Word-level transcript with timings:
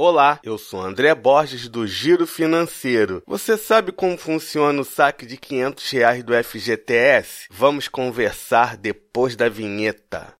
Olá, 0.00 0.38
eu 0.44 0.56
sou 0.58 0.80
André 0.80 1.12
Borges 1.12 1.68
do 1.68 1.84
Giro 1.84 2.24
Financeiro. 2.24 3.20
Você 3.26 3.56
sabe 3.56 3.90
como 3.90 4.16
funciona 4.16 4.80
o 4.80 4.84
saque 4.84 5.26
de 5.26 5.36
500 5.36 5.90
reais 5.90 6.22
do 6.22 6.32
FGTS? 6.32 7.48
Vamos 7.50 7.88
conversar 7.88 8.76
depois 8.76 9.34
da 9.34 9.48
vinheta. 9.48 10.37